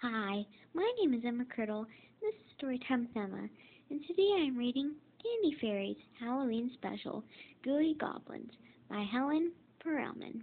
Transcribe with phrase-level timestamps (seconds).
[0.00, 1.84] Hi, my name is Emma Criddle.
[2.20, 3.48] This is Storytime with Emma,
[3.90, 7.24] and today I am reading Candy Fairies Halloween Special
[7.64, 8.52] Gooey Goblins
[8.88, 9.50] by Helen
[9.84, 10.42] Perelman.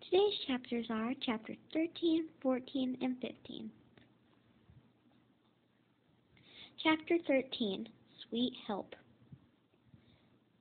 [0.00, 3.68] Today's chapters are chapter 13, 14, and 15.
[6.80, 7.88] Chapter 13
[8.28, 8.94] Sweet Help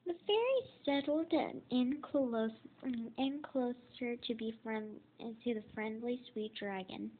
[0.07, 1.31] The fairies settled
[1.69, 2.49] in, close,
[2.83, 4.87] in closer to be friend,
[5.19, 7.11] to the friendly sweet dragon.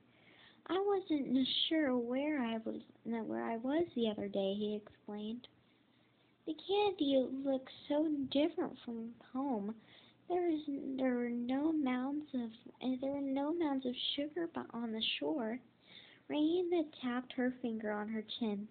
[0.67, 5.47] I wasn't sure where I was where I was the other day, he explained.
[6.45, 9.75] The candy looks so different from home.
[10.29, 12.49] There were no mounds of
[12.81, 15.59] eh, there were no mounds of sugar on the shore.
[16.29, 18.67] Raina tapped her finger on her chin.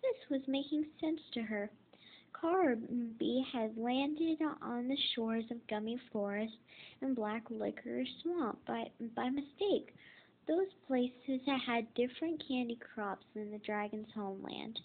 [0.00, 1.70] This was making sense to her.
[2.32, 6.56] Carby had landed on the shores of Gummy Forest
[7.02, 9.94] and Black Licorice Swamp by mistake.
[10.48, 14.78] Those places had different candy crops than the dragon's homeland.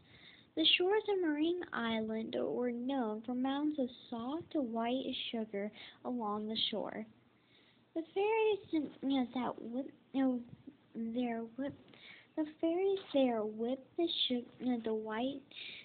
[0.56, 5.72] The shores of Meringue Island were known for mounds of soft white sugar
[6.04, 7.06] along the shore.
[7.94, 10.40] The fairies you know, that would you know,
[10.96, 11.74] there would
[12.36, 15.42] the fairies there whipped the sugar, the white,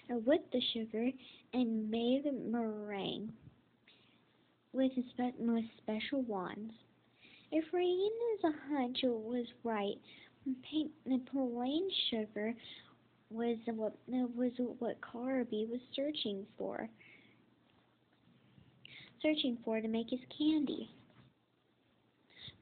[0.09, 1.11] uh, the sugar
[1.53, 3.31] and made meringue
[4.73, 6.73] with, spe- with special wands.
[7.51, 9.95] If Raina's hunch was right,
[11.31, 12.53] plain sugar
[13.29, 16.89] was what was what Carby was searching for,
[19.21, 20.89] searching for to make his candy.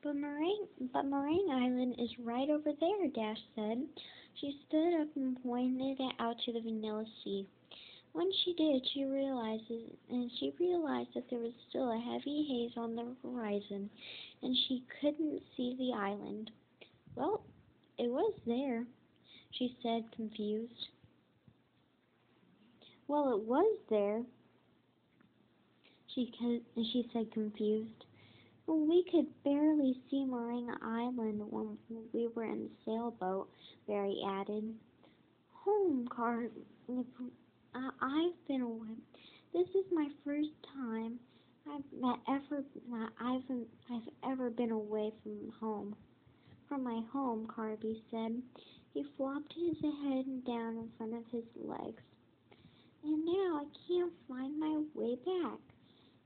[0.03, 3.87] But Meringue, but Meringue Island is right over there, Dash said.
[4.39, 7.47] She stood up and pointed it out to the Vanilla Sea.
[8.15, 9.69] When she did, she realized
[10.09, 13.89] and she realized that there was still a heavy haze on the horizon,
[14.41, 16.49] and she couldn't see the island.
[17.15, 17.43] Well,
[17.97, 18.85] it was there,
[19.51, 20.87] she said, confused.
[23.09, 24.23] Well, it was there,
[26.07, 26.31] she
[26.75, 28.05] she said, confused.
[28.65, 31.77] We could barely see Meringue Island when
[32.13, 33.49] we were in the sailboat,
[33.87, 34.73] Berry added.
[35.65, 36.45] Home, Car
[37.75, 38.95] uh, I've been away.
[39.53, 41.19] This is my first time
[41.69, 42.63] I've ever
[43.19, 43.41] I've
[43.91, 45.95] I've ever been away from home.
[46.69, 48.41] From my home, Carby said.
[48.93, 52.01] He flopped his head down in front of his legs.
[53.03, 55.59] And now I can't find my way back.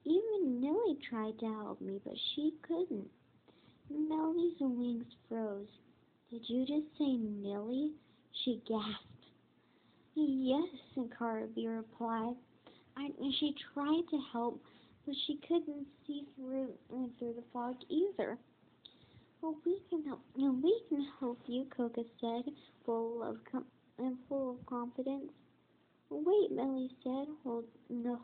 [0.06, 3.10] Even Millie tried to help me, but she couldn't.
[3.90, 5.68] Millie's wings froze.
[6.30, 7.94] Did you just say Millie?
[8.46, 9.19] She gasped.
[10.22, 10.68] Yes,
[11.18, 12.36] Carby replied.
[12.98, 13.10] I,
[13.40, 14.62] she tried to help,
[15.06, 18.38] but she couldn't see through uh, through the fog either.
[19.42, 20.22] Well, we can help.
[20.36, 22.54] We can help you, Cocoa said,
[22.86, 23.66] full of com-
[23.98, 25.32] and full of confidence.
[26.10, 27.64] Wait, Millie said, hold,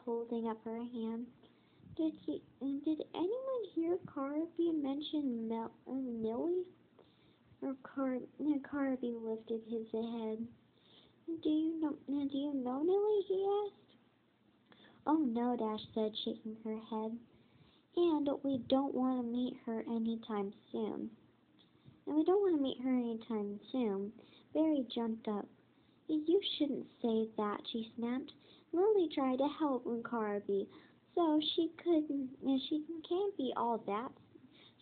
[0.03, 1.25] holding up her hand.
[1.95, 2.41] Did he?
[2.59, 6.66] Did anyone hear Carby mention Mel, Millie?
[7.61, 8.17] Or Car,
[8.69, 10.45] Carby lifted his head.
[11.27, 13.25] Do you know, do you know Millie?
[13.27, 13.85] he asked.
[15.07, 17.17] Oh no, Dash said, shaking her head.
[17.95, 21.09] And we don't want to meet her anytime soon.
[22.05, 24.11] And we don't want to meet her anytime soon.
[24.53, 25.47] Berry jumped up.
[26.07, 28.31] You shouldn't say that, she snapped.
[28.71, 30.67] Lily tried to help Carby,
[31.15, 32.29] so she couldn't.
[32.69, 34.11] She can't be all that.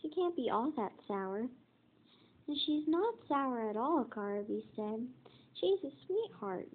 [0.02, 1.48] She can't be all that sour.
[2.46, 5.06] And she's not sour at all, Carby said.
[5.60, 6.68] She's a sweetheart.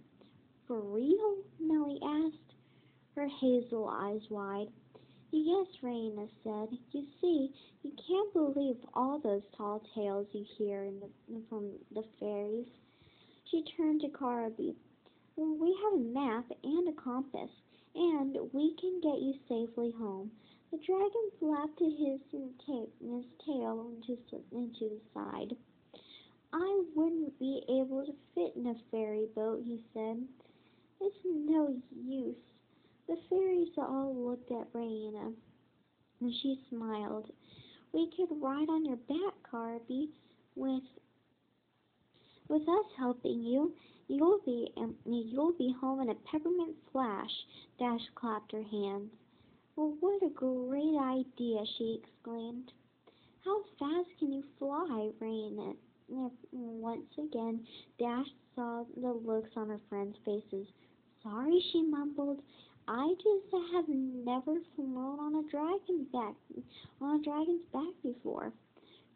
[0.68, 1.38] For real?
[1.60, 2.56] Millie asked,
[3.16, 4.70] her hazel eyes wide.
[5.32, 6.78] Yes, Raina said.
[6.92, 7.54] You see,
[7.84, 12.68] you can't believe all those tall tales you hear the, from the fairies.
[13.46, 14.76] She turned to Carby.
[15.36, 17.52] Well, we have a map and a compass,
[17.96, 20.32] and we can get you safely home.
[20.72, 24.18] The dragon flapped his, his tail into,
[24.52, 25.56] into the side.
[26.52, 30.28] I wouldn't be able to fit in a fairy boat, he said.
[31.00, 32.36] It's no use.
[33.08, 35.34] The fairies all looked at Raina,
[36.22, 37.32] and she smiled.
[37.94, 40.10] We could ride on your back, Carby,
[40.56, 40.84] with
[42.48, 43.74] with us helping you.
[44.08, 47.46] You'll be um, you'll be home in a peppermint flash.
[47.78, 49.12] Dash clapped her hands.
[49.76, 51.64] Well, what a great idea!
[51.78, 52.72] she exclaimed.
[53.46, 55.76] How fast can you fly, Raina
[56.10, 57.66] once again,
[58.00, 60.68] Dash saw the looks on her friends' faces.
[61.24, 62.42] Sorry, she mumbled.
[62.88, 66.34] I just have never flown on a dragon back
[67.00, 68.52] on a dragon's back before.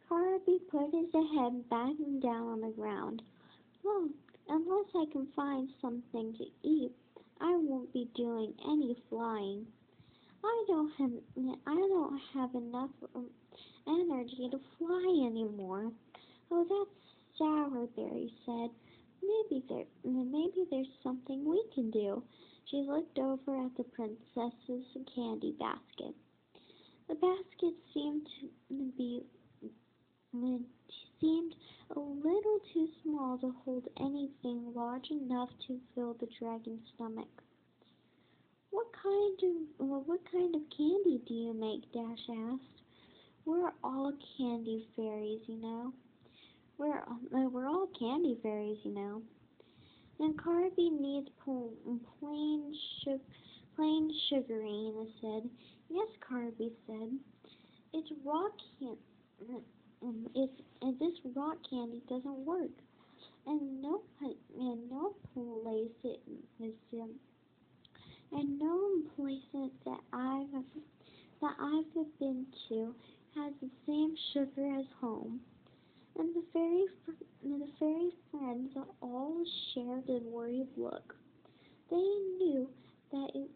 [0.09, 3.23] Carby put his head back down on the ground.
[3.83, 4.09] Well,
[4.49, 6.91] unless I can find something to eat,
[7.41, 9.65] I won't be doing any flying.
[10.43, 11.11] I don't have
[11.65, 12.91] I don't have enough
[13.87, 15.91] energy to fly anymore.
[16.51, 18.69] Oh, that's sour, Berry said.
[19.21, 22.23] Maybe there maybe there's something we can do.
[22.69, 24.85] She looked over at the princess's
[25.15, 26.15] candy basket.
[27.07, 29.23] The basket seemed to be
[31.19, 31.55] seemed
[31.95, 37.29] a little too small to hold anything large enough to fill the dragon's stomach.
[38.71, 41.91] What kind of well, what kind of candy do you make?
[41.93, 42.81] Dash asked.
[43.45, 45.93] We're all candy fairies, you know.
[46.77, 49.21] We're uh, we're all candy fairies, you know.
[50.19, 53.19] And Carby needs plain sugar,
[53.75, 55.07] plain sugarine.
[55.21, 55.49] said.
[55.89, 57.09] Yes, Carby said.
[57.93, 58.97] It's rock candy.
[60.01, 60.49] Um, if,
[60.81, 62.71] if this rock candy doesn't work,
[63.45, 66.19] and no and no place it
[66.59, 67.11] is um,
[68.31, 70.63] and no places that I've
[71.41, 72.95] that I've been to
[73.35, 75.39] has the same sugar as home.
[76.17, 76.85] And the fairy
[77.43, 79.43] and the fairy friends all
[79.73, 81.15] shared a worried look.
[81.89, 82.69] They knew
[83.11, 83.49] that it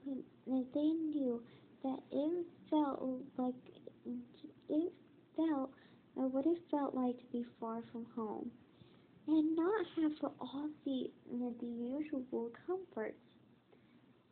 [0.48, 1.42] that they knew
[1.84, 3.02] that it felt
[3.38, 3.54] like
[4.70, 4.94] it
[5.36, 5.72] felt
[6.16, 8.52] or what it felt like to be far from home
[9.28, 11.10] and not have all the
[11.60, 13.20] the usual comforts.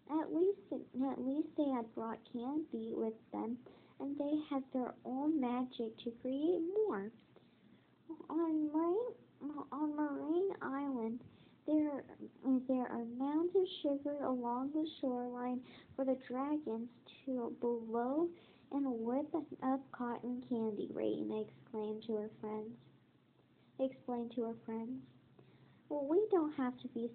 [0.10, 3.57] At least, at least they had brought candy with them,
[4.00, 7.12] and they had their own magic to create more.
[8.30, 11.19] On Meringue, on Meringue Island,
[11.68, 12.04] there,
[12.68, 15.62] there are mounds of sugar along the shoreline
[15.96, 16.90] for the dragons
[17.25, 18.30] to blow
[18.72, 20.90] and whip up cotton candy.
[20.94, 22.72] Rain exclaimed to her friends.
[23.80, 25.02] Explained to her friends.
[25.90, 27.10] Well, we don't have to be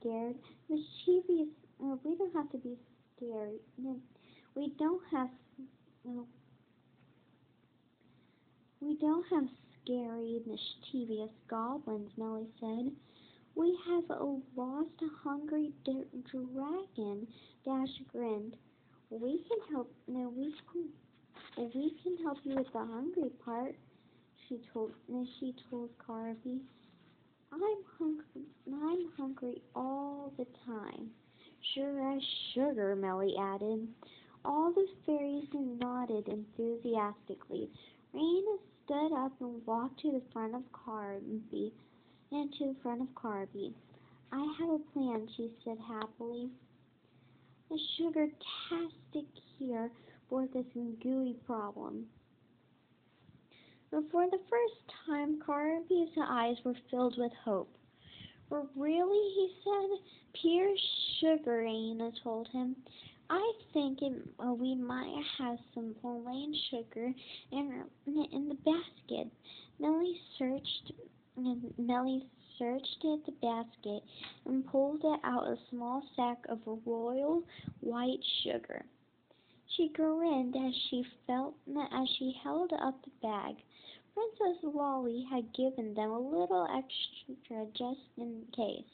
[0.00, 0.36] scared.
[0.68, 1.48] Mischievous
[1.82, 2.76] uh, we don't have to be
[3.16, 3.58] scared.
[4.54, 5.28] We don't have.
[6.06, 6.22] Uh,
[8.80, 9.48] we don't have
[9.84, 12.92] scary, mischievous goblins, Melli said.
[13.54, 17.26] We have a lost, hungry dragon.
[17.64, 18.56] Dash grinned.
[19.10, 19.92] We can help.
[20.08, 20.88] No, we can.
[21.74, 23.74] We can help you with the hungry part.
[24.48, 24.92] She told.
[25.38, 26.60] She told Carby.
[27.52, 28.46] I'm hungry.
[28.66, 31.10] I'm hungry all the time.
[31.74, 32.22] Sure as
[32.54, 33.86] sugar, Melli added.
[34.44, 37.68] All the fairies nodded enthusiastically.
[38.14, 38.58] Raina
[38.92, 41.72] stood up and walked to the front of Carby
[42.30, 43.72] and to the front of Carby.
[44.32, 46.50] I have a plan, she said happily.
[47.70, 49.24] A sugar-tastic
[49.58, 49.90] here
[50.28, 50.66] for this
[51.02, 52.04] gooey problem.
[53.90, 54.74] But for the first
[55.06, 57.74] time, Carby's eyes were filled with hope.
[58.76, 59.98] Really, he said.
[60.40, 60.74] Pure
[61.20, 62.76] sugar, Anna told him.
[63.34, 67.14] I think it, uh, we might have some plain sugar
[67.50, 69.32] in in the basket.
[69.78, 70.92] Nellie searched.
[71.78, 72.26] Nellie
[72.58, 74.02] searched at the basket
[74.44, 77.42] and pulled out a small sack of royal
[77.80, 78.84] white sugar.
[79.78, 81.54] She grinned as she felt
[81.90, 83.54] as she held up the bag.
[84.12, 88.84] Princess Lolly had given them a little extra just in case.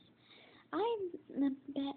[0.72, 0.98] I
[1.74, 1.96] bet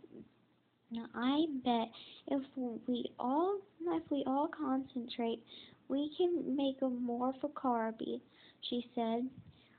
[1.15, 1.89] I bet
[2.27, 5.41] if we all if we all concentrate,
[5.88, 8.19] we can make a more for Carby,
[8.62, 9.29] she said.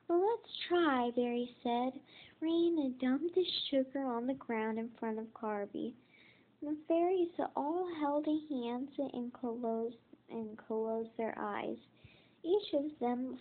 [0.09, 2.01] Well, let's try, Berry said.
[2.41, 5.95] Rain dumped the sugar on the ground in front of Carby.
[6.63, 9.97] The fairies all held hands and closed
[10.31, 11.77] and closed their eyes.
[12.43, 13.39] Each of them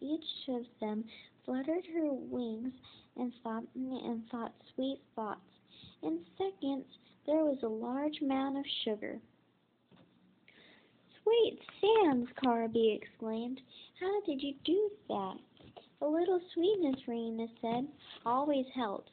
[0.00, 1.04] each of them
[1.44, 2.72] fluttered her wings
[3.16, 5.57] and thought and thought sweet thoughts.
[6.02, 6.86] In seconds
[7.26, 9.20] there was a large mound of sugar.
[11.22, 13.60] Sweet Sans, Carby exclaimed.
[14.00, 15.36] How did you do that?
[16.00, 17.86] A little sweetness, Raina said,
[18.24, 19.10] always helps.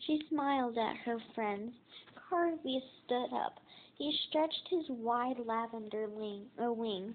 [0.00, 1.72] She smiled at her friends.
[2.14, 3.60] Carby stood up.
[3.96, 6.08] He stretched his wide lavender
[6.58, 7.14] uh, wings.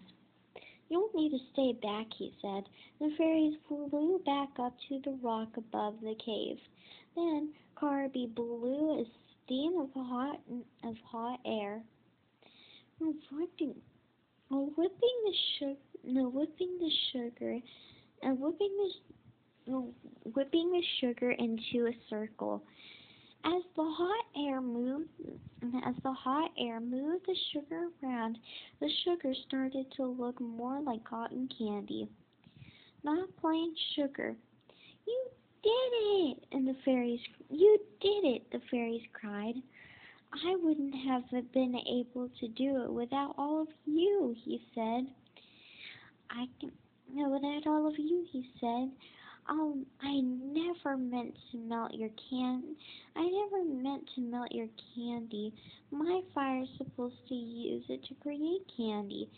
[0.89, 2.70] You won't need to stay back, he said.
[3.00, 6.60] The fairies flew back up to the rock above the cave.
[7.15, 9.08] Then Carby blue as
[9.46, 10.39] steam of hot
[10.84, 11.84] of hot air.
[13.00, 13.75] Whipping,
[14.50, 17.60] whipping the sugar, no, whipping the sugar,
[18.22, 18.72] and whipping
[19.65, 19.91] the,
[20.34, 22.63] whipping the sugar into a circle.
[23.44, 25.10] As the hot air moved,
[25.86, 28.39] as the hot air moved the sugar around,
[28.79, 32.10] the sugar started to look more like cotton candy.
[33.03, 34.36] not plain sugar.
[35.05, 35.27] You
[35.65, 35.91] did
[36.29, 36.43] it!
[36.51, 37.19] And the fairies,
[37.50, 38.51] you did it!
[38.51, 39.55] The fairies cried.
[40.31, 45.07] I wouldn't have been able to do it without all of you, he said.
[46.29, 46.48] I
[47.07, 48.91] without all of you, he said.
[49.48, 52.75] Um, I never meant to melt your can.
[53.15, 55.53] I never meant to melt your candy.
[55.91, 59.29] My fire's supposed to use it to create candy,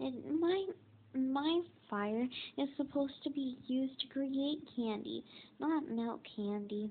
[0.00, 0.66] and my
[1.14, 2.26] my fire
[2.58, 5.24] is supposed to be used to create candy,
[5.60, 6.90] not melt candy.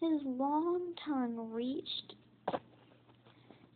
[0.00, 2.14] His long tongue reached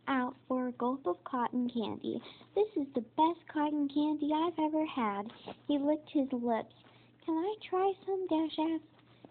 [0.07, 2.21] out for a gulp of cotton candy.
[2.55, 5.23] This is the best cotton candy I've ever had.
[5.67, 6.73] He licked his lips.
[7.25, 8.27] Can I try some?
[8.27, 8.83] Dash asked.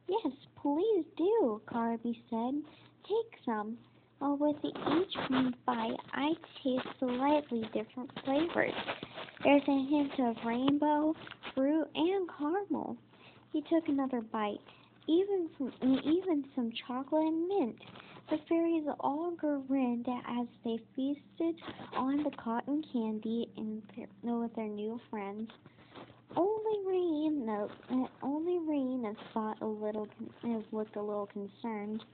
[0.09, 2.63] Yes, please do, Carby said.
[3.05, 3.77] Take some.
[4.21, 8.73] Well, with each bite, I taste slightly different flavors.
[9.45, 11.17] There's a hint of rainbow,
[11.53, 12.97] fruit, and caramel.
[13.53, 14.61] He took another bite,
[15.09, 17.77] even some, even some chocolate and mint.
[18.31, 19.33] The fairies all
[19.67, 21.57] grinned as they feasted
[21.95, 23.83] on the cotton candy and
[24.41, 25.51] with their new friends.
[26.37, 30.07] Only Rain, no, uh, only Rain thought a little,
[30.71, 32.05] looked a little concerned.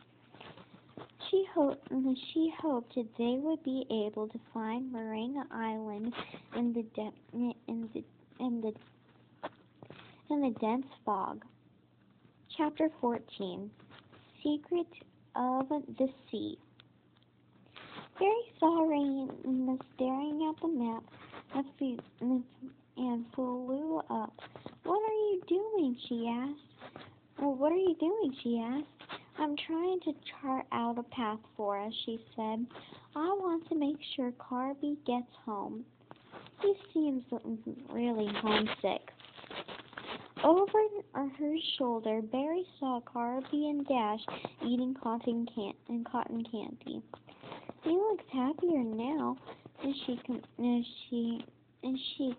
[1.31, 1.89] She hoped,
[2.33, 6.15] she hoped they would be able to find Meringue Island
[6.57, 8.05] in the de- in the
[8.39, 8.73] in the
[10.31, 11.45] in the dense fog.
[12.57, 13.71] Chapter 14
[14.43, 14.87] Secret
[15.37, 16.59] of the Sea.
[18.19, 21.05] Fairy saw Rain staring at the map
[22.97, 24.33] and flew up.
[24.83, 25.97] What are you doing?
[26.09, 27.05] she asked.
[27.39, 28.35] Well, what are you doing?
[28.43, 28.98] she asked.
[29.39, 32.67] I'm trying to chart out a path for us, she said.
[33.15, 35.85] I want to make sure Carby gets home.
[36.61, 37.23] He seems
[37.93, 39.11] really homesick.
[40.43, 40.79] Over
[41.39, 44.21] her shoulder, Berry saw Carby and Dash
[44.65, 47.03] eating cotton, can- and cotton candy.
[47.83, 49.37] He looks happier now,
[49.83, 50.21] and she
[50.59, 51.45] and she
[51.83, 52.37] and she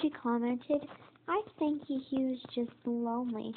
[0.00, 0.86] she commented.
[1.28, 3.54] I think he was just lonely.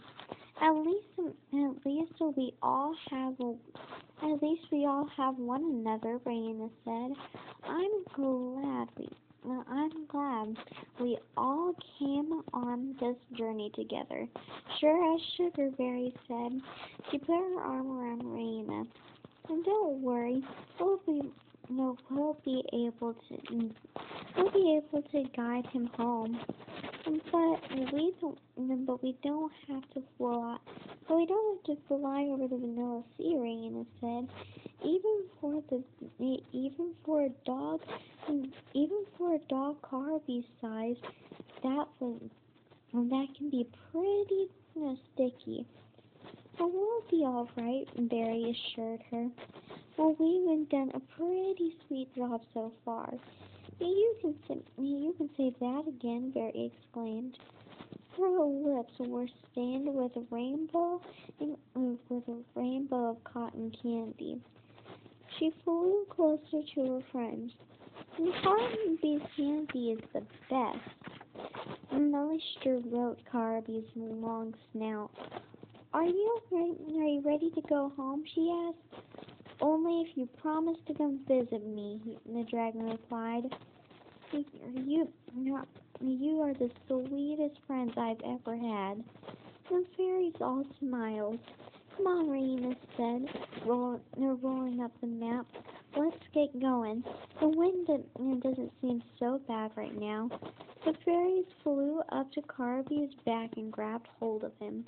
[0.61, 3.35] At least, at least we all have
[4.21, 6.19] at least we all have one another.
[6.25, 7.15] Raina said.
[7.65, 9.09] I'm glad we
[9.45, 10.55] I'm glad
[10.99, 14.27] we all came on this journey together.
[14.79, 16.61] Sure as Sugarberry said.
[17.11, 18.87] She put her arm around Raina.
[19.49, 20.41] And don't worry,
[20.79, 21.21] we'll be
[21.69, 23.71] no, we'll be able to
[24.37, 26.39] we'll be able to guide him home.
[27.05, 27.59] But
[27.93, 28.37] we don't
[28.87, 30.57] but we don't have to fly
[31.07, 34.29] but we don't have to fly over the vanilla sea, Raina said.
[34.83, 35.83] Even for the
[36.53, 37.81] even for a dog
[38.73, 40.95] even for a dog Carby size,
[41.61, 42.21] that was
[42.93, 45.65] that can be pretty you know, sticky.
[46.57, 49.27] But we'll be all right, Berry assured her.
[49.97, 53.13] Well, we've done a pretty sweet job so far.
[53.83, 57.37] You can you can say that again, Berry exclaimed.
[58.17, 61.01] Her lips were stained with a rainbow
[61.39, 61.57] and
[62.07, 64.39] with a rainbow of cotton candy.
[65.37, 67.51] She flew closer to her friends.
[68.43, 70.79] Cotton Bee's candy is the best.
[71.91, 72.39] Melli
[72.91, 75.11] wrote Carby's long snout.
[75.93, 78.23] Are you are you ready to go home?
[78.33, 79.03] she asked.
[79.59, 83.43] Only if you promise to come visit me, the dragon replied.
[84.33, 85.07] You,
[86.01, 89.03] you are the sweetest friends I've ever had.
[89.69, 91.39] The fairies all smiled.
[91.95, 93.27] Come on, Raina said,
[93.65, 95.45] roll, rolling up the map.
[95.95, 97.03] Let's get going.
[97.39, 97.87] The wind
[98.41, 100.29] doesn't seem so bad right now.
[100.85, 104.85] The fairies flew up to Carby's back and grabbed hold of him.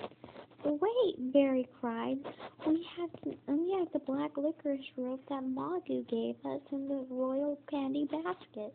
[0.62, 2.18] Wait, Berry cried.
[2.66, 3.10] We have
[3.46, 8.74] we have the black licorice rope that Mogu gave us in the royal candy basket.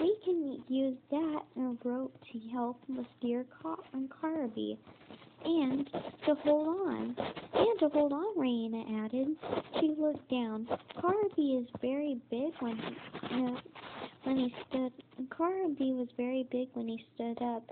[0.00, 1.42] We can use that
[1.84, 2.80] rope to help
[3.18, 3.76] steer Car-
[4.22, 4.76] Carby
[5.44, 5.88] and
[6.26, 7.16] to hold on.
[7.54, 9.28] And to hold on, Raina added.
[9.80, 10.68] She looked down.
[10.98, 13.58] Carby is very big when he, know,
[14.24, 14.92] when he stood.
[15.28, 17.64] Carby was very big when he stood up,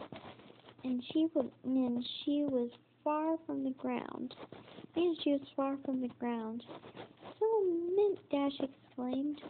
[0.84, 1.28] and she
[1.64, 2.70] and she was
[3.04, 4.34] far from the ground.
[4.96, 6.64] And she was far from the ground.
[7.38, 7.46] So
[7.94, 9.40] Mint Dash exclaimed,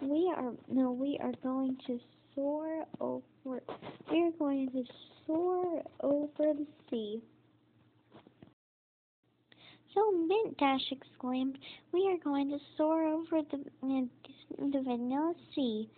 [0.00, 1.98] "We are no, we are going to
[2.34, 3.60] soar over.
[4.10, 4.84] We are going to
[5.26, 7.22] soar over the sea."
[9.96, 11.58] So Mint Dash exclaimed,
[11.90, 14.02] We are going to soar over the, uh,
[14.58, 15.88] the vanilla sea.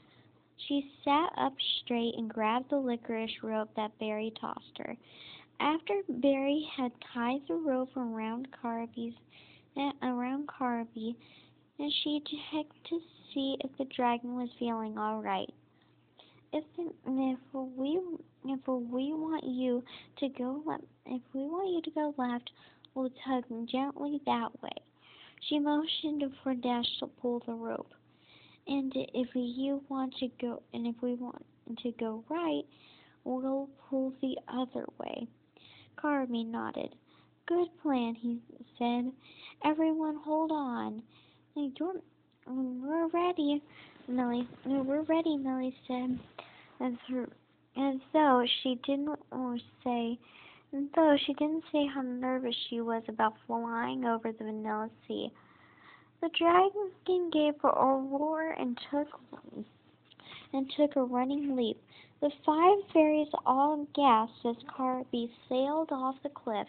[0.69, 4.97] She sat up straight and grabbed the licorice rope that Berry tossed her.
[5.59, 9.15] After Berry had tied the rope around Carby's
[9.77, 11.17] eh, around Carby,
[11.81, 13.01] and she checked to
[13.35, 15.53] see if the dragon was feeling all right.
[16.53, 18.01] If if we
[18.45, 19.83] if we want you
[20.19, 20.63] to go
[21.07, 22.51] if we want you to go left,
[22.99, 24.73] we'll tug gently that way.
[25.49, 27.93] She motioned for Dash to pull the rope.
[28.67, 31.45] And if you want to go, and if we want
[31.83, 32.65] to go right,
[33.25, 35.29] we'll pull the other way.
[35.97, 36.95] Carby nodded.
[37.47, 38.41] Good plan, he
[38.79, 39.13] said.
[39.65, 41.03] Everyone hold on.
[41.55, 43.63] We're ready,
[44.09, 44.49] Millie.
[44.67, 46.19] We're ready, Millie said,
[46.81, 47.29] as her,
[47.81, 49.19] as though she didn't
[49.85, 50.19] say,
[50.73, 55.33] though she didn't say how nervous she was about flying over the vanilla sea.
[56.21, 56.91] The dragon
[57.33, 59.09] gave a roar and took
[60.53, 61.81] and took a running leap.
[62.21, 66.69] The five fairies all gasped as Carby sailed off the cliff.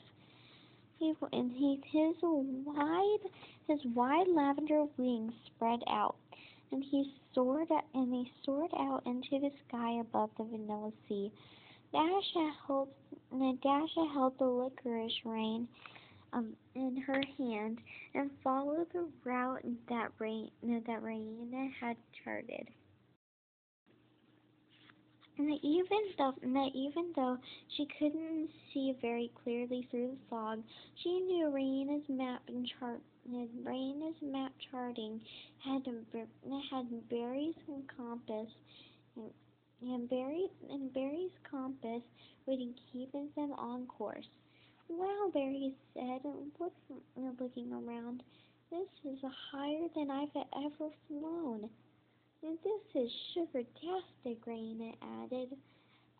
[0.99, 3.31] He and he, his wide
[3.67, 6.15] his wide lavender wings spread out,
[6.71, 11.31] and he soared and he soared out into the sky above the vanilla sea.
[11.91, 12.89] Dasha held
[13.61, 15.67] Dasha held the licorice rain
[16.33, 17.79] um, in her hand
[18.13, 22.67] and followed the route that Rain that Raina had charted.
[25.37, 27.37] And even though that even though
[27.75, 30.61] she couldn't see very clearly through the fog,
[30.95, 32.99] she knew Raina's map and chart
[33.63, 35.21] Raina's map charting
[35.63, 35.85] had
[36.69, 36.87] had
[37.95, 38.49] compass
[39.15, 39.31] and,
[39.81, 42.03] and Berry and Berry's compass
[42.45, 42.59] would
[42.91, 44.27] keep them on course.
[44.87, 46.21] Well, Berry said,
[46.59, 46.73] look,
[47.39, 48.23] looking around,
[48.71, 49.19] this is
[49.51, 51.69] higher than I've ever flown.
[52.41, 55.57] And this is sugar-tastic, Raina added.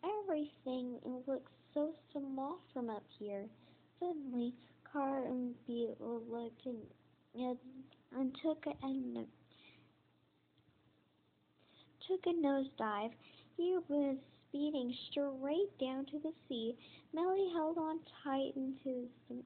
[0.04, 3.46] Everything looks so small from up here.
[3.98, 4.54] Suddenly,
[4.94, 7.56] Carby looked and,
[8.16, 9.26] and took a and
[12.08, 13.12] took a nosedive.
[13.60, 14.16] He was
[14.48, 16.74] speeding straight down to the sea.
[17.14, 19.42] Melli held on tight into the,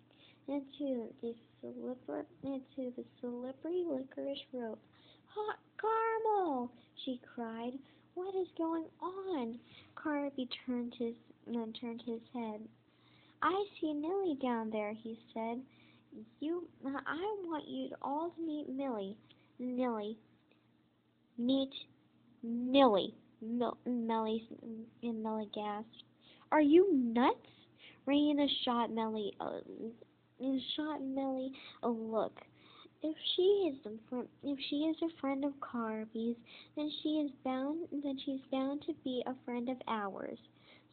[0.46, 4.79] into the slipper into the slippery licorice rope.
[5.27, 6.70] Hot caramel!
[7.05, 7.72] she cried.
[8.14, 9.59] What is going on?
[9.96, 11.14] Carby turned his
[11.48, 12.61] uh, turned his head.
[13.42, 15.61] I see Millie down there, he said.
[16.38, 19.16] You, I want you all to meet Millie.
[19.59, 20.16] Millie.
[21.37, 21.72] Meet
[22.44, 23.16] Millie.
[23.44, 24.42] Mel- Melli,
[25.02, 26.04] Melli gasped.
[26.50, 27.37] Are you nuts?
[28.07, 29.61] Raina shot Melli a,
[30.76, 31.50] shot Melli
[31.83, 32.40] a look.
[33.02, 36.37] If she is a friend, if she is a friend of Carby's,
[36.76, 40.38] then she is bound, then she's bound to be a friend of ours.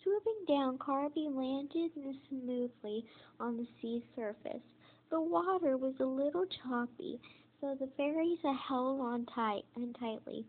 [0.04, 1.92] Swooping down, Carby landed
[2.28, 3.06] smoothly
[3.40, 4.64] on the sea surface.
[5.10, 7.20] The water was a little choppy,
[7.60, 10.46] so the fairies held on tight and tightly.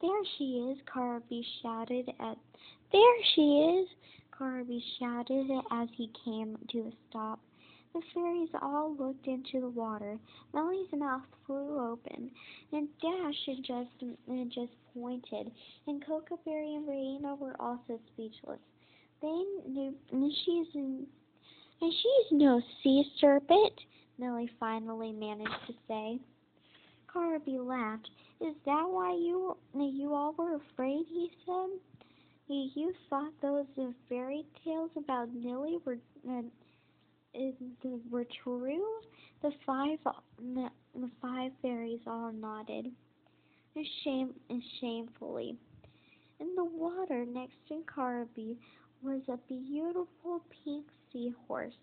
[0.00, 2.38] There she is, Carby shouted at
[2.92, 3.88] There she is,
[4.30, 7.40] Carby shouted as he came to a stop.
[7.92, 10.18] The fairies all looked into the water.
[10.54, 12.30] Melli's mouth flew open,
[12.72, 13.90] and Dash just
[14.50, 15.50] just pointed,
[15.86, 18.60] and Cocoberry and Raina were also speechless.
[19.20, 19.94] They knew
[20.44, 21.06] she's and
[21.80, 23.80] she's no sea serpent,
[24.18, 26.20] Millie finally managed to say.
[27.12, 28.10] Carby laughed.
[28.40, 31.04] Is that why you you all were afraid?
[31.08, 31.80] He said.
[32.50, 33.66] You thought those
[34.08, 35.98] fairy tales about Millie were
[36.28, 36.42] uh,
[38.10, 38.86] were true?
[39.42, 39.98] The five
[40.38, 42.90] the five fairies all nodded,
[44.02, 45.56] shame and shamefully.
[46.40, 48.56] In the water next to Carby
[49.02, 51.74] was a beautiful pink seahorse.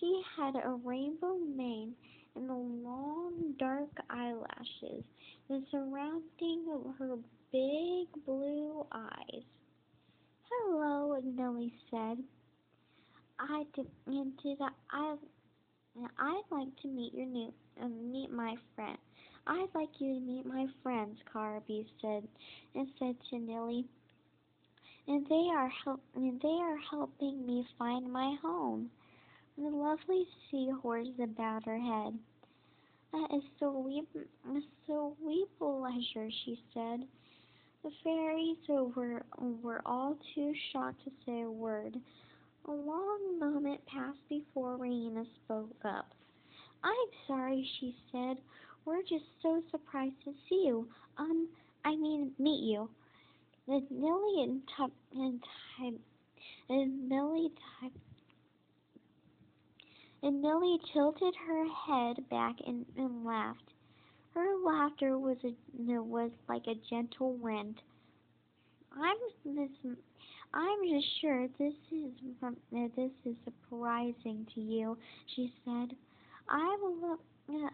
[0.00, 1.94] He had a rainbow mane
[2.36, 5.04] and the long dark eyelashes
[5.48, 6.66] and surrounding
[6.98, 7.16] her
[7.50, 9.42] big blue eyes.
[10.50, 12.18] Hello, Millie said.
[13.38, 13.86] I did
[14.90, 15.16] I,
[16.18, 18.98] I'd like to meet your new, uh, meet my friend.
[19.46, 22.26] I'd like you to meet my friends, Carby said,
[22.74, 23.86] and said to Millie.
[25.08, 28.90] And they are help, and they are helping me find my home.
[29.58, 32.18] The lovely seahorse about her head.
[33.12, 34.04] That is so sweet,
[34.86, 37.06] so sweet pleasure, she said.
[37.82, 39.24] The fairies were,
[39.62, 41.96] were all too shocked to say a word.
[42.66, 46.10] A long moment passed before Raina spoke up.
[46.82, 48.36] I'm sorry, she said.
[48.84, 50.86] We're just so surprised to see you.
[51.16, 51.48] Um,
[51.84, 52.90] I mean, meet you.
[53.68, 55.40] And Nilly and Tup and
[56.68, 57.52] and Millie
[60.26, 63.72] and Millie tilted her head back and, and laughed.
[64.34, 65.52] Her laughter was a
[66.02, 67.80] was like a gentle wind.
[68.92, 69.70] I'm this.
[70.52, 72.10] I'm just sure this is
[72.42, 72.50] uh,
[72.96, 74.98] this is surprising to you,
[75.36, 75.96] she said.
[76.48, 77.16] I've a,
[77.48, 77.70] uh,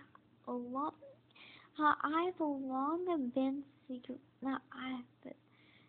[0.49, 0.93] a long
[1.81, 4.19] uh, I've long been secret.
[4.47, 5.33] Uh, I've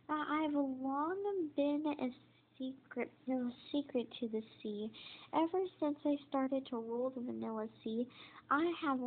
[0.09, 2.09] I've long been a
[2.57, 4.91] secret, no secret to the sea.
[5.33, 8.07] Ever since I started to rule the Vanilla Sea,
[8.49, 8.99] I have,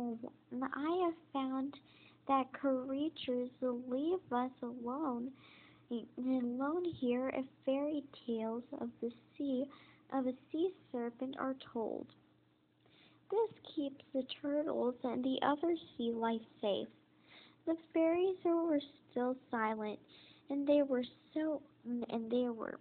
[0.73, 1.75] I have found
[2.27, 5.31] that creatures leave us alone,
[6.17, 9.65] alone here if fairy tales of the sea,
[10.13, 12.07] of a sea serpent are told.
[13.29, 16.87] This keeps the turtles and the other sea life safe.
[17.65, 18.79] The fairies were
[19.11, 19.99] still silent,
[20.49, 22.77] and they were so, and they were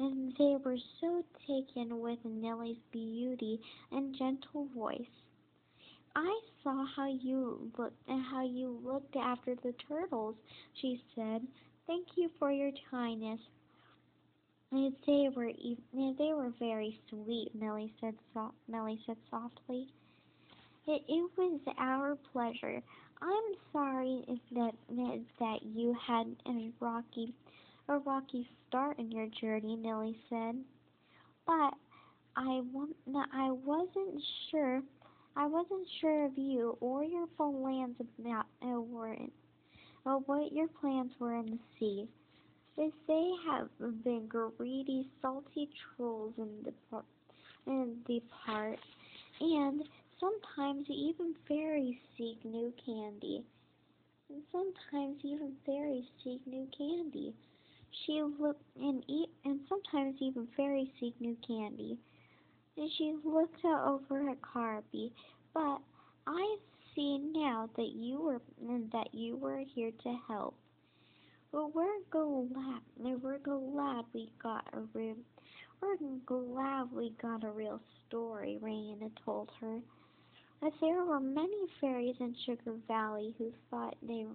[0.00, 3.60] and they were so taken with Nellie's beauty
[3.92, 5.00] and gentle voice.
[6.16, 10.34] I saw how you looked how you looked after the turtles,
[10.80, 11.42] she said.
[11.86, 13.40] Thank you for your kindness.
[14.72, 15.52] They were
[15.92, 18.52] they were very sweet, Millie said so
[19.06, 19.88] said softly.
[20.86, 22.80] It, it was our pleasure.
[23.20, 24.72] I'm sorry that
[25.38, 26.34] that you had
[26.80, 27.34] rocky
[27.90, 30.56] a rocky start in your journey, Nilly said.
[31.46, 31.74] But
[32.36, 32.62] I,
[33.32, 34.82] I wasn't sure.
[35.36, 39.30] I wasn't sure of you or your plans about uh, were in,
[40.04, 42.08] or what your plans were in the sea.
[42.76, 43.68] They say have
[44.04, 46.72] been greedy, salty trolls in the
[47.66, 48.78] in the part,
[49.40, 49.82] and
[50.20, 53.44] sometimes even fairies seek new candy.
[54.30, 57.34] And sometimes even fairies seek new candy.
[58.06, 61.98] She looked and eat, and sometimes even fairies seek new candy.
[62.76, 65.12] And she looked over at Carby,
[65.52, 65.80] but
[66.26, 66.56] I
[66.94, 68.40] see now that you were
[68.92, 70.54] that you were here to help.
[71.52, 75.16] Well, we're glad we're glad we got a real
[75.82, 78.58] we're glad we got a real story.
[78.62, 79.80] Raina told her.
[80.62, 84.26] As there were many fairies in Sugar Valley who thought they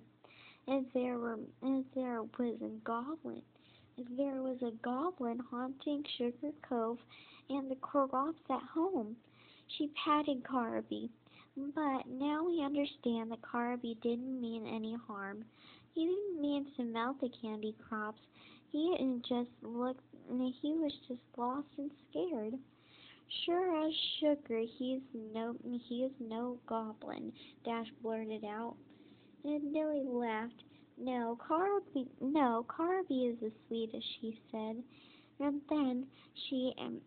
[0.67, 3.41] as there were as there was a goblin
[3.97, 6.97] as there was a goblin haunting Sugar Cove
[7.49, 9.15] and the crops at home.
[9.77, 11.09] She patted Carby,
[11.55, 15.45] but now we understand that Carby didn't mean any harm.
[15.93, 18.19] He didn't mean to melt the candy crops.
[18.71, 18.95] He
[19.27, 20.03] just looked
[20.61, 22.53] he was just lost and scared.
[23.45, 25.01] Sure as sugar, he's
[25.33, 25.55] no
[25.87, 27.31] he is no goblin,
[27.63, 28.75] Dash blurted out.
[29.45, 30.63] And Nilly laughed.
[30.97, 34.81] No, Carby, no, Carby is the sweetest, she said.
[35.39, 36.99] And then she, and,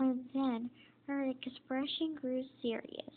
[0.00, 0.70] and then
[1.06, 3.14] her expression grew serious.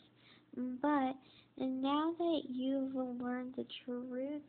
[0.56, 1.16] But
[1.58, 4.42] now that you've learned the truth,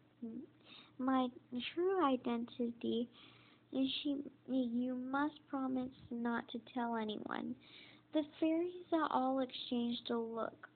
[0.98, 1.28] my
[1.74, 3.08] true identity,
[3.72, 7.54] she, you must promise not to tell anyone.
[8.12, 10.68] The fairies all exchanged a look,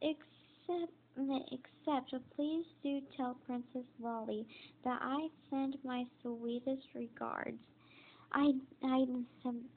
[0.00, 4.46] except except please do tell Princess Lolly
[4.84, 7.58] that I send my sweetest regards.
[8.32, 9.04] I, I,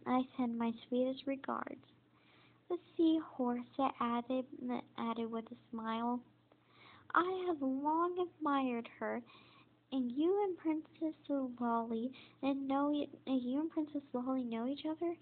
[0.08, 1.82] I send my sweetest regards.
[2.70, 3.62] The seahorse
[4.00, 4.46] added,
[4.98, 6.20] added with a smile.
[7.14, 9.22] I have long admired her,
[9.92, 11.16] and you and Princess
[11.60, 12.92] Lolly and know
[13.26, 15.16] you and Princess Lolly know each other.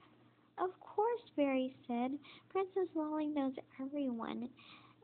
[0.57, 2.11] Of course, Fairy said.
[2.49, 4.49] Princess Lolly knows everyone,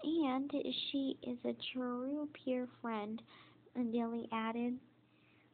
[0.03, 3.21] and she is a true peer friend,
[3.91, 4.77] Dilly added.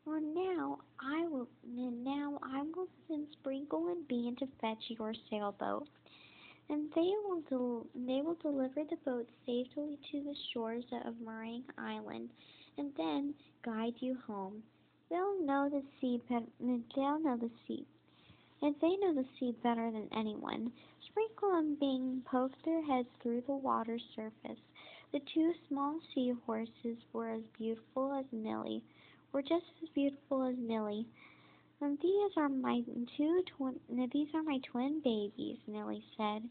[0.06, 1.48] Well, now I will.
[1.68, 5.88] Now I will send Sprinkle and Bean to fetch your sailboat,
[6.70, 11.64] and they will del- they will deliver the boat safely to the shores of Meringue
[11.78, 12.30] Island,
[12.78, 14.64] and then guide you home.
[15.10, 16.22] They'll know the sea.
[16.30, 17.86] Be- they'll know the sea
[18.62, 20.72] and they know the sea better than anyone.
[21.08, 24.60] Sprinkle and Bean poked their heads through the water surface.
[25.12, 28.84] The two small seahorses were as beautiful as Nilly,
[29.32, 31.06] were just as beautiful as Nilly.
[31.82, 32.82] And these are my
[33.18, 33.80] two twin.
[34.12, 36.44] These are my twin babies, Nilly said.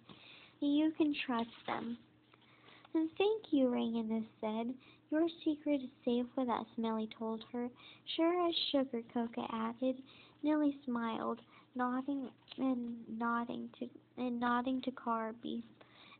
[0.60, 1.98] You can trust them.
[2.94, 4.74] And thank you, Raina said.
[5.10, 7.68] Your secret is safe with us, Millie told her.
[8.16, 9.96] Sure as sugar, Cocoa added.
[10.42, 11.40] Nilly smiled
[11.76, 15.62] nodding and nodding to and nodding to Carby,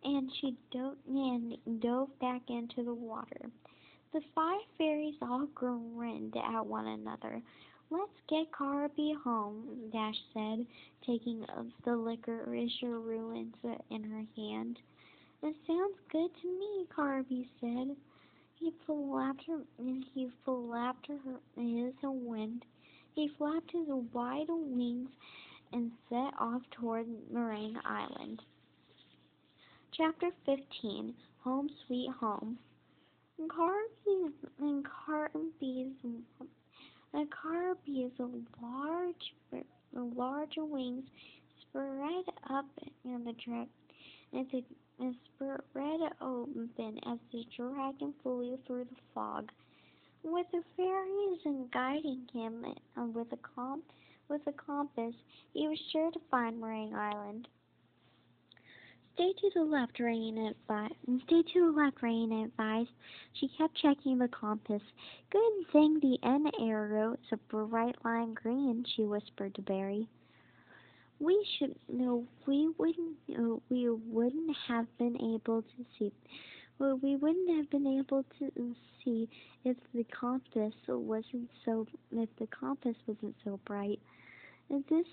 [0.02, 3.50] and she dove and dove back into the water.
[4.12, 7.40] The five fairies all grinned at one another.
[7.90, 10.66] Let's get Carby home, Dash said,
[11.06, 11.44] taking
[11.84, 13.54] the licorice ruins
[13.90, 14.78] in her hand.
[15.42, 17.96] It sounds good to me, Carby said.
[18.58, 19.60] He flapped her,
[20.14, 21.18] he flapped her,
[21.56, 22.64] his wind.
[23.14, 25.10] He flapped his wide wings
[25.74, 28.40] and set off toward Meringue Island.
[29.92, 32.56] Chapter 15 Home Sweet Home.
[33.50, 35.92] Carby's and Carby's
[37.12, 38.12] and Carby's
[38.62, 39.34] large
[39.92, 41.04] large wings
[41.60, 42.66] spread up
[43.04, 43.68] in the drip
[44.32, 44.46] and
[45.00, 49.50] and spread open as the dragon flew through the fog.
[50.22, 52.64] With the fairies and guiding him
[53.12, 53.82] with a com
[54.28, 55.14] with a compass,
[55.52, 57.48] he was sure to find Meringue Island.
[59.14, 60.94] Stay to the left, Rain advised.
[61.26, 62.90] Stay to the left, Rain advised.
[63.34, 64.82] She kept checking the compass.
[65.30, 70.08] Good thing the N arrow is a bright line green, she whispered to Berry.
[71.20, 73.16] We should no, we wouldn't,
[73.70, 76.12] we wouldn't have been able to see.
[76.80, 79.28] Well, we wouldn't have been able to see
[79.64, 84.00] if the compass wasn't so if the compass wasn't so bright.
[84.68, 85.06] This is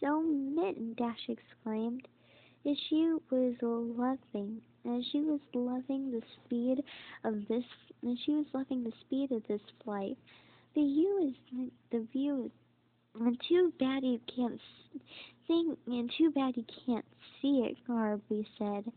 [0.00, 2.08] so mint, Dash exclaimed
[2.64, 6.82] and she was loving and she was loving the speed
[7.24, 7.64] of this
[8.02, 10.16] and she was loving the speed of this flight.
[10.74, 12.50] The view is the view
[13.26, 14.60] is too bad you can't
[15.46, 17.04] think and too bad you can't
[17.40, 18.90] see it, Carby said.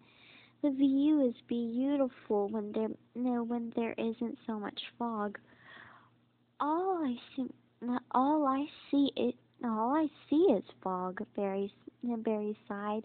[0.61, 5.37] The view is beautiful when there when there isn't so much fog.
[6.59, 7.49] All I see
[8.11, 13.03] all I see it all I see is fog, Berry Berry sighed.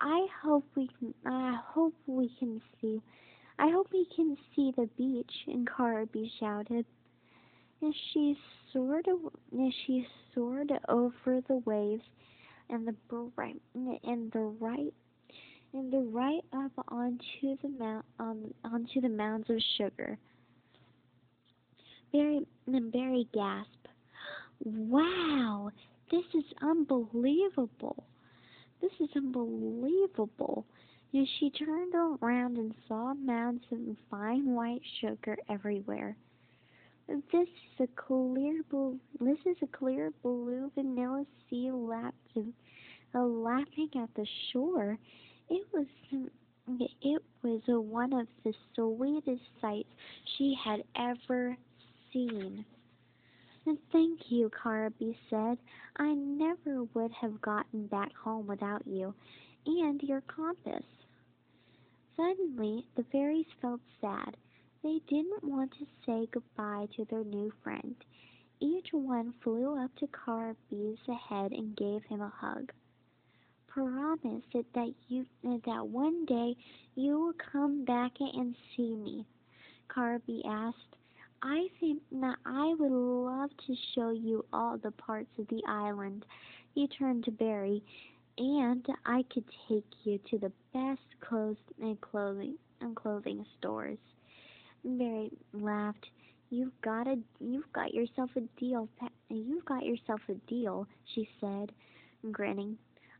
[0.00, 1.14] I hope we can.
[1.24, 3.02] I hope we can see.
[3.58, 5.32] I hope we can see the beach.
[5.46, 6.84] And Carby shouted.
[7.82, 8.36] And she
[8.72, 9.06] soared.
[9.52, 12.04] And she soared over the waves,
[12.70, 14.92] and the bright and the right
[15.72, 20.18] and the right up onto the mount um, onto the mounds of sugar.
[22.12, 23.75] Berry and Berry gasped.
[24.64, 25.70] Wow,
[26.10, 28.04] this is unbelievable.
[28.80, 30.66] This is unbelievable.
[31.12, 33.78] And she turned around and saw mounds of
[34.10, 36.16] fine white sugar everywhere.
[37.08, 37.48] This is
[37.80, 38.98] a clear blue.
[39.20, 42.52] This is a clear blue vanilla sea lapping,
[43.14, 44.98] uh, lapping at the shore.
[45.48, 45.86] It was
[46.68, 49.88] it was one of the sweetest sights
[50.36, 51.56] she had ever
[52.12, 52.64] seen.
[53.90, 55.58] Thank you, Carby said.
[55.96, 59.12] I never would have gotten back home without you
[59.66, 60.84] and your compass.
[62.16, 64.36] Suddenly, the fairies felt sad.
[64.84, 67.96] They didn't want to say goodbye to their new friend.
[68.60, 70.98] Each one flew up to Carby's
[71.28, 72.72] head and gave him a hug.
[73.66, 76.56] Promise that you that one day
[76.94, 79.26] you will come back and see me,
[79.88, 80.96] Carby asked.
[81.42, 86.24] I think that I would love to show you all the parts of the island.
[86.74, 87.82] He turned to Berry,
[88.38, 93.98] and I could take you to the best clothes and clothing and clothing stores.
[94.84, 96.06] Berry laughed.
[96.50, 98.88] You've got a you've got yourself a deal.
[99.28, 101.72] You've got yourself a deal, she said,
[102.30, 102.78] grinning.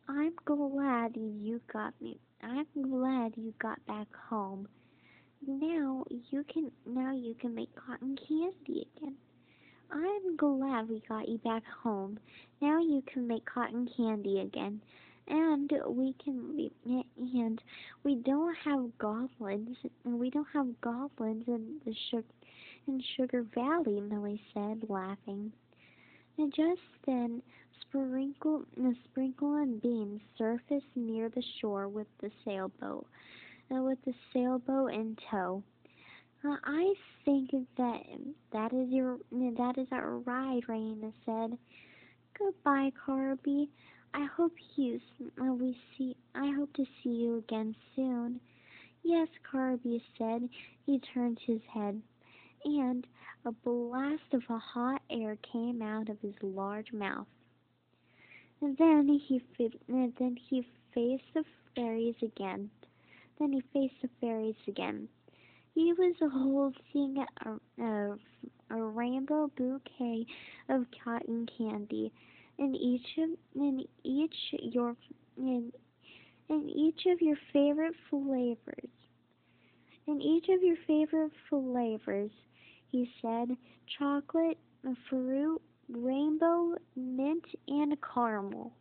[0.09, 2.19] I'm glad you got me.
[2.43, 4.69] I'm glad you got back home.
[5.47, 9.17] Now you can now you can make cotton candy again.
[9.91, 12.19] I'm glad we got you back home.
[12.61, 14.81] Now you can make cotton candy again.
[15.29, 16.71] And we can
[17.35, 17.63] and
[18.05, 22.25] we don't have goblins and we don't have goblins in the sugar
[22.89, 25.53] in Sugar Valley, Millie said, laughing.
[26.39, 27.43] And just then
[27.81, 28.65] Sprinkle
[29.05, 33.07] Sprinkle and Bean surfaced near the shore with the sailboat
[33.71, 35.63] uh, with the sailboat in tow.
[36.45, 38.03] Uh, I think that
[38.53, 41.59] that is your that is our ride, Raina said.
[42.39, 43.69] Goodbye, Carby.
[44.15, 45.01] I hope you
[45.41, 46.17] uh, we see.
[46.35, 48.41] I hope to see you again soon.
[49.03, 50.49] Yes, Carby said.
[50.85, 52.01] He turned his head,
[52.65, 53.07] and
[53.45, 57.27] a blast of hot air came out of his large mouth.
[58.61, 59.43] And then he
[59.89, 62.71] then he faced the fairies again.
[63.39, 65.09] Then he faced the fairies again.
[65.75, 68.19] He was holding a, a,
[68.71, 70.27] a rainbow bouquet
[70.69, 72.13] of cotton candy,
[72.59, 74.97] and each of and each your
[75.37, 75.73] and,
[76.49, 78.91] and each of your favorite flavors.
[80.07, 82.31] and each of your favorite flavors,
[82.91, 83.57] he said
[83.99, 84.59] chocolate,
[85.11, 88.73] fruit, rainbow, mint, and caramel.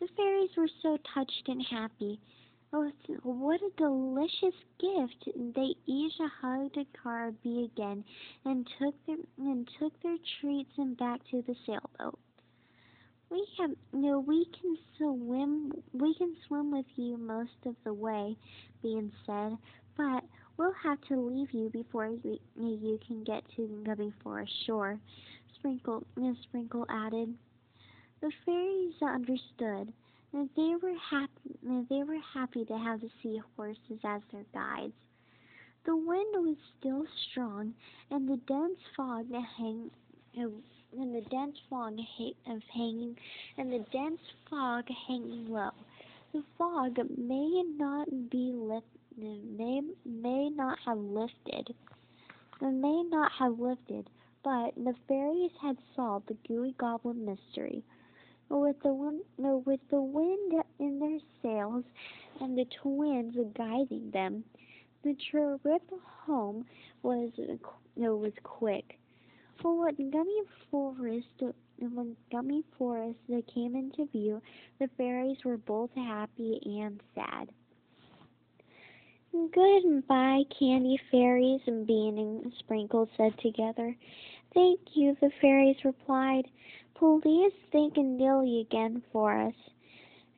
[0.00, 2.20] The fairies were so touched and happy.
[2.74, 2.90] Oh,
[3.22, 5.28] what a delicious gift!
[5.54, 8.02] They each hugged Carby again
[8.46, 12.18] and took their and took their treats and back to the sailboat.
[13.30, 15.72] We have no, we can swim.
[15.92, 18.36] We can swim with you most of the way,
[18.82, 19.58] Bean said,
[19.94, 20.24] but
[20.56, 24.98] we'll have to leave you before we, you can get to Gummy Forest shore.
[25.56, 26.04] Sprinkle,
[26.44, 27.34] Sprinkle added.
[28.22, 29.92] The fairies understood,
[30.32, 31.58] they were happy.
[31.88, 34.94] They were happy to have the seahorses as their guides.
[35.84, 37.74] The wind was still strong,
[38.10, 39.90] and the dense fog that hang,
[40.36, 41.98] and the dense fog
[42.46, 43.16] of hanging
[43.58, 45.70] and the dense fog hanging low.
[46.32, 51.74] The fog may not be lift, may may not have lifted,
[52.60, 54.08] may not have lifted,
[54.42, 57.84] but the fairies had solved the gooey goblin mystery.
[58.54, 61.84] With the wind, with the wind in their sails
[62.38, 64.44] and the twins guiding them,
[65.02, 65.62] the trip
[66.26, 66.66] home
[67.02, 67.30] was
[67.96, 68.98] was quick.
[69.62, 71.28] For when Gummy Forest
[72.30, 73.18] Gummy Forest
[73.54, 74.42] came into view,
[74.78, 77.48] the fairies were both happy and sad.
[79.32, 83.96] Goodbye, Candy Fairies, and Bean and Sprinkle said together.
[84.52, 86.46] Thank you, the fairies replied.
[86.94, 89.54] Please thank Nilly again for us.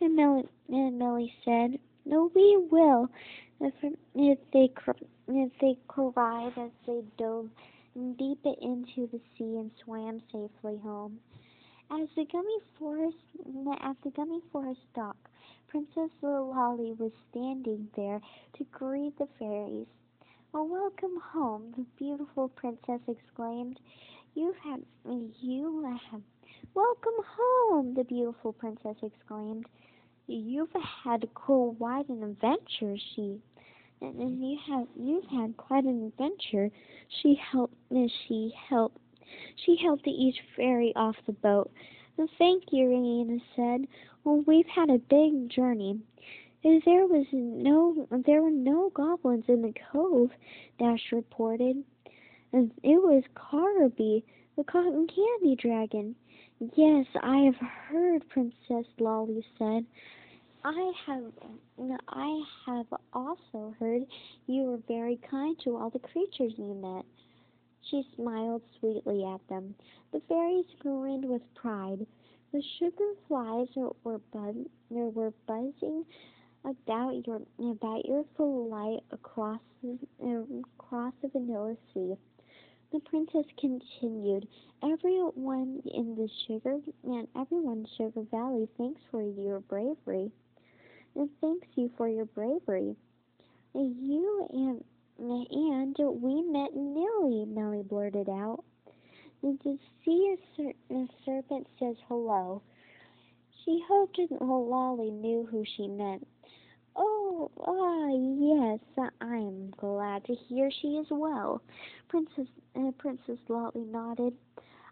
[0.01, 3.09] And Melli, and Melli said, No, we will,
[3.61, 3.75] if,
[4.15, 4.71] if they
[5.29, 7.49] if they cried as they dove
[8.19, 11.19] deep into the sea and swam safely home.
[11.91, 13.17] As the gummy forest
[13.83, 15.17] at the gummy forest dock,
[15.69, 18.21] Princess Lolly was standing there
[18.57, 19.87] to greet the fairies.
[20.53, 23.79] Well, welcome home, the beautiful princess exclaimed.
[24.35, 26.21] You have had you have
[26.75, 29.67] welcome home, the beautiful princess exclaimed.
[30.27, 30.73] You've
[31.05, 33.41] had quite an adventure, she
[34.01, 36.71] and you have you've had quite an adventure.
[37.23, 37.77] She helped
[38.27, 38.99] she helped
[39.65, 41.71] she helped each fairy off the boat.
[42.39, 43.87] Thank you, Raina said.
[44.25, 46.01] Well, we've had a big journey.
[46.65, 50.31] There was no there were no goblins in the cove,
[50.81, 51.85] Dash reported.
[52.57, 54.23] It was Carby,
[54.57, 56.15] the cotton candy dragon.
[56.77, 59.85] Yes, I have heard, Princess Lolly said.
[60.65, 61.33] I have
[62.09, 64.07] I have also heard
[64.47, 67.05] you were very kind to all the creatures you met.
[67.91, 69.75] She smiled sweetly at them.
[70.13, 72.07] The fairies grinned with pride.
[72.53, 74.55] The sugar flies were, buzz,
[74.91, 76.05] were buzzing
[76.65, 79.99] about your about your flight um, across the,
[80.79, 82.15] across the vanilla sea.
[82.93, 84.49] The princess continued,
[84.83, 90.31] "Everyone in the sugar and everyone in Sugar Valley thanks for your bravery."
[91.15, 92.97] and thanks you for your bravery.
[93.75, 94.85] You and
[95.19, 98.65] and we met Nilly, Melli blurted out.
[99.43, 102.63] To see a, ser- a serpent says hello.
[103.65, 106.27] She hoped Lolly knew who she meant.
[106.97, 111.61] Oh, ah, yes, I am glad to hear she is well.
[112.09, 114.35] Princess uh, Princess Lolly nodded.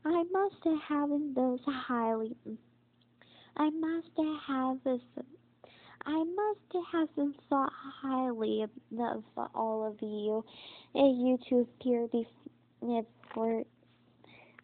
[0.04, 0.56] I must
[0.88, 2.34] have those highly.
[3.56, 4.78] I must have
[6.04, 9.22] I must have been thought highly of
[9.54, 10.44] all of you,
[10.94, 13.62] and you to appear before, uh,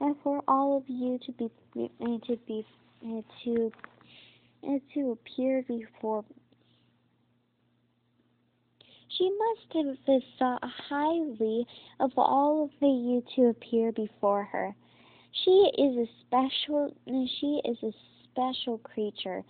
[0.00, 1.50] and uh, for all of you to be
[2.26, 2.66] to be
[3.44, 3.70] to
[4.94, 6.24] to appear before.
[9.18, 11.66] She must have thought highly
[11.98, 14.76] of all of you to appear before her.
[15.44, 16.94] She is a special.
[17.06, 17.92] She is a
[18.24, 19.42] special creature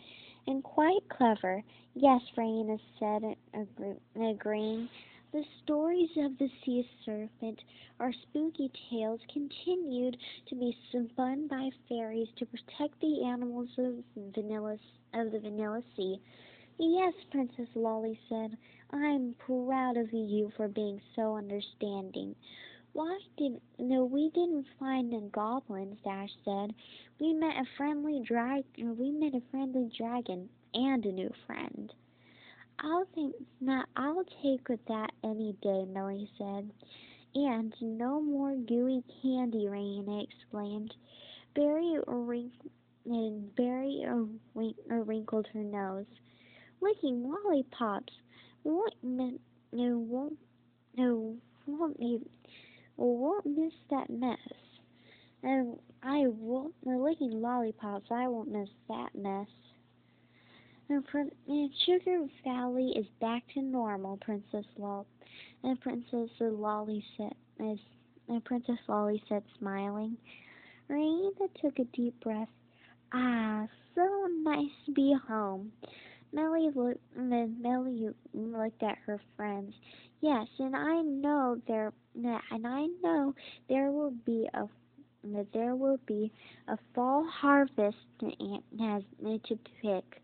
[0.46, 1.62] and quite clever.
[1.94, 3.36] Yes, Raina said,
[4.16, 4.88] agreeing.
[5.32, 7.60] The stories of the sea serpent
[8.00, 10.16] are spooky tales continued
[10.48, 13.96] to be spun by fairies to protect the animals of,
[14.34, 14.78] vanilla,
[15.12, 16.18] of the vanilla sea.
[16.80, 18.56] Yes, Princess Lolly said,
[18.92, 22.36] I'm proud of you for being so understanding.
[22.92, 26.74] Why didn't no we didn't find the goblins, Dash said.
[27.18, 31.92] We met a friendly drag we met a friendly dragon and a new friend.
[32.78, 36.70] I'll think that I'll take that any day, Melli said.
[37.34, 39.66] And no more gooey candy,
[40.26, 40.94] exclaimed.
[41.54, 42.70] Berry wrinkled,
[43.04, 44.06] and Berry
[44.54, 46.06] wrinkled her nose.
[46.80, 48.12] Licking lollipops.
[48.62, 49.38] What, no,
[49.72, 50.38] won't,
[50.96, 51.98] no, won't
[52.96, 54.38] won't miss that mess.
[55.42, 59.46] And I won't, licking lollipops, I won't miss that mess.
[60.88, 61.04] And,
[61.46, 65.06] and Sugar Valley is back to normal, Princess Lol.
[65.62, 70.16] And Princess Lolly said, and Princess Lolly said, smiling.
[70.90, 72.48] Raina took a deep breath.
[73.12, 75.72] Ah, so nice to be home.
[76.32, 77.32] Looked, and
[77.64, 79.74] Melli looked at her friends.
[80.20, 83.34] Yes, and I know there, and I know
[83.68, 84.64] there will be a,
[85.52, 86.32] there will be
[86.68, 90.22] a fall harvest to pick.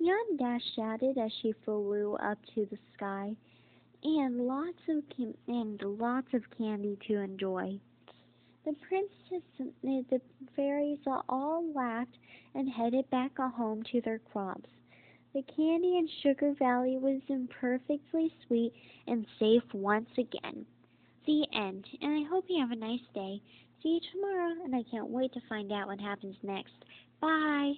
[0.00, 3.36] Yondash shouted as she flew up to the sky,
[4.02, 5.02] and lots of
[5.46, 7.78] and lots of candy to enjoy.
[8.68, 10.20] The princess and the
[10.54, 10.98] fairies
[11.30, 12.18] all laughed
[12.54, 14.68] and headed back home to their crops.
[15.32, 18.74] The candy in Sugar Valley was perfectly sweet
[19.06, 20.66] and safe once again.
[21.24, 21.86] The end.
[22.02, 23.40] And I hope you have a nice day.
[23.82, 26.74] See you tomorrow, and I can't wait to find out what happens next.
[27.22, 27.72] Bye.